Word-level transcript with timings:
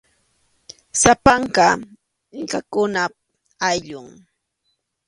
Sapanka 1.01 1.65
inkakunap 2.39 3.13
ayllun. 3.67 4.09